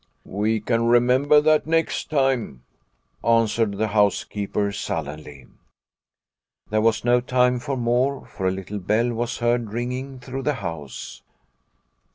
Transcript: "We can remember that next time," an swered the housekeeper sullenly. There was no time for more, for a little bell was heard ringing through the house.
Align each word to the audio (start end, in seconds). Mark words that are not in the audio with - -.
"We 0.25 0.59
can 0.61 0.87
remember 0.87 1.39
that 1.41 1.67
next 1.67 2.09
time," 2.09 2.63
an 3.23 3.45
swered 3.45 3.77
the 3.77 3.89
housekeeper 3.89 4.71
sullenly. 4.71 5.45
There 6.71 6.81
was 6.81 7.05
no 7.05 7.21
time 7.21 7.59
for 7.59 7.77
more, 7.77 8.25
for 8.25 8.47
a 8.47 8.51
little 8.51 8.79
bell 8.79 9.13
was 9.13 9.37
heard 9.37 9.73
ringing 9.73 10.17
through 10.19 10.41
the 10.41 10.55
house. 10.55 11.21